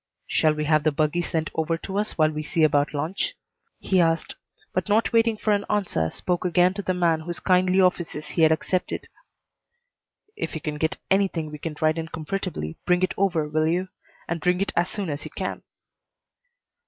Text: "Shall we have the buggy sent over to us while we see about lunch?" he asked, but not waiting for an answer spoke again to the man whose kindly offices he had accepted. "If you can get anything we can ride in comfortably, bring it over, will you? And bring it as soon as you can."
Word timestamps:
"Shall 0.25 0.55
we 0.55 0.63
have 0.63 0.81
the 0.83 0.91
buggy 0.91 1.21
sent 1.21 1.51
over 1.53 1.77
to 1.77 1.99
us 1.99 2.17
while 2.17 2.31
we 2.31 2.41
see 2.41 2.63
about 2.63 2.91
lunch?" 2.91 3.35
he 3.79 4.01
asked, 4.01 4.35
but 4.73 4.89
not 4.89 5.13
waiting 5.13 5.37
for 5.37 5.51
an 5.53 5.63
answer 5.69 6.09
spoke 6.09 6.43
again 6.43 6.73
to 6.73 6.81
the 6.81 6.95
man 6.95 7.19
whose 7.19 7.39
kindly 7.39 7.79
offices 7.79 8.29
he 8.29 8.41
had 8.41 8.51
accepted. 8.51 9.09
"If 10.35 10.55
you 10.55 10.61
can 10.61 10.79
get 10.79 10.97
anything 11.11 11.51
we 11.51 11.59
can 11.59 11.75
ride 11.79 11.99
in 11.99 12.07
comfortably, 12.07 12.77
bring 12.83 13.03
it 13.03 13.13
over, 13.15 13.47
will 13.47 13.67
you? 13.67 13.89
And 14.27 14.41
bring 14.41 14.59
it 14.59 14.73
as 14.75 14.89
soon 14.89 15.07
as 15.11 15.23
you 15.23 15.29
can." 15.37 15.61